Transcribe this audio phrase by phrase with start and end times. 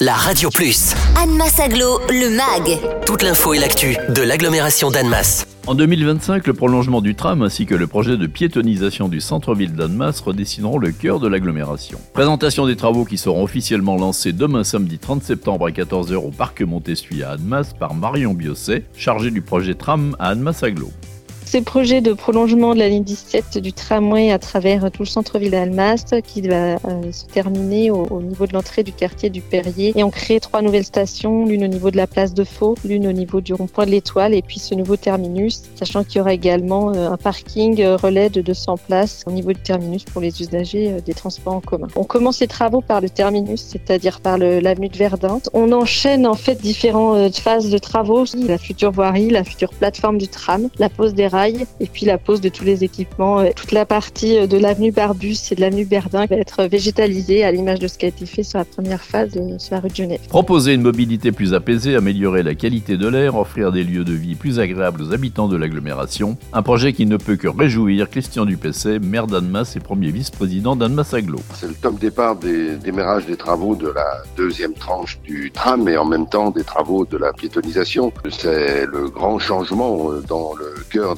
[0.00, 0.94] la Radio Plus.
[1.16, 2.78] Annemasse Aglo, le MAG.
[3.06, 5.46] Toute l'info et l'actu de l'agglomération d'Annemasse.
[5.66, 10.20] En 2025, le prolongement du tram ainsi que le projet de piétonisation du centre-ville d'Annemasse
[10.20, 11.98] redessineront le cœur de l'agglomération.
[12.12, 16.62] Présentation des travaux qui seront officiellement lancés demain samedi 30 septembre à 14h au parc
[16.62, 20.90] Montessuie à Annemasse par Marion Biosset, chargée du projet tram à Annemasse Aglo.
[21.46, 25.52] Ces projets de prolongement de la ligne 17 du tramway à travers tout le centre-ville
[25.52, 29.92] d'Almast qui va euh, se terminer au, niveau de l'entrée du quartier du Perrier.
[29.94, 33.06] Et on crée trois nouvelles stations, l'une au niveau de la place de Faux, l'une
[33.06, 36.32] au niveau du rond-point de l'Étoile et puis ce nouveau terminus, sachant qu'il y aura
[36.32, 40.42] également euh, un parking euh, relais de 200 places au niveau du terminus pour les
[40.42, 41.86] usagers des transports en commun.
[41.94, 45.38] On commence les travaux par le terminus, c'est-à-dire par l'avenue de Verdun.
[45.52, 50.26] On enchaîne en fait différentes phases de travaux, la future voirie, la future plateforme du
[50.26, 53.40] tram, la pose des et puis la pose de tous les équipements.
[53.40, 57.44] Euh, toute la partie euh, de l'avenue Barbus et de l'avenue Berdin va être végétalisée
[57.44, 59.80] à l'image de ce qui a été fait sur la première phase euh, sur la
[59.80, 60.20] rue de Genève.
[60.28, 64.34] Proposer une mobilité plus apaisée, améliorer la qualité de l'air, offrir des lieux de vie
[64.34, 66.36] plus agréables aux habitants de l'agglomération.
[66.52, 71.12] Un projet qui ne peut que réjouir Christian Dupessé, maire d'Annemasse et premier vice-président d'Annemasse
[71.14, 71.38] Aglo.
[71.54, 75.96] C'est le top départ des démarrages des travaux de la deuxième tranche du tram et
[75.96, 78.12] en même temps des travaux de la piétonisation.
[78.30, 81.14] C'est le grand changement dans le cœur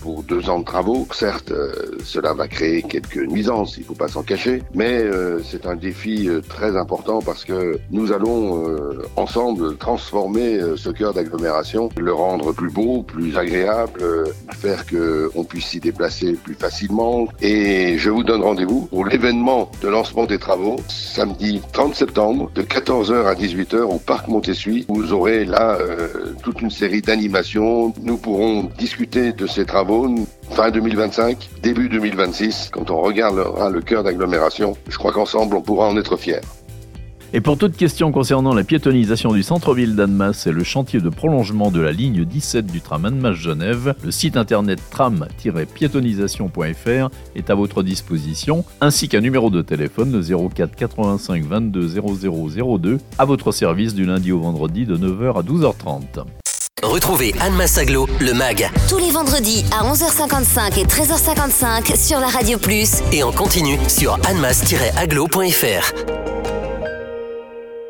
[0.00, 1.06] pour deux ans de travaux.
[1.12, 1.72] Certes, euh,
[2.04, 5.76] cela va créer quelques nuisances, il ne faut pas s'en cacher, mais euh, c'est un
[5.76, 8.64] défi euh, très important parce que nous allons
[9.16, 14.00] ensemble transformer ce cœur d'agglomération, le rendre plus beau, plus agréable,
[14.52, 17.28] faire qu'on puisse s'y déplacer plus facilement.
[17.40, 22.62] Et je vous donne rendez-vous pour l'événement de lancement des travaux, samedi 30 septembre, de
[22.62, 24.86] 14h à 18h au Parc Montessuie.
[24.88, 25.78] Vous aurez là
[26.42, 27.92] toute une série d'animations.
[28.02, 30.14] Nous pourrons discuter de ces travaux
[30.50, 32.70] fin 2025, début 2026.
[32.72, 36.40] Quand on regardera le cœur d'agglomération, je crois qu'ensemble, on pourra en être fiers.
[37.32, 41.72] Et pour toute question concernant la piétonisation du centre-ville d'Annemasse et le chantier de prolongement
[41.72, 48.64] de la ligne 17 du tram Annemasse-Genève, le site internet tram-piétonisation.fr est à votre disposition,
[48.80, 54.06] ainsi qu'un numéro de téléphone de 04 85 22 00 02 à votre service du
[54.06, 56.24] lundi au vendredi de 9h à 12h30.
[56.86, 58.70] Retrouvez Anne Massaglo, le MAG.
[58.90, 62.96] Tous les vendredis à 11h55 et 13h55 sur la Radio Plus.
[63.12, 66.35] Et en continu sur annemass-aglo.fr.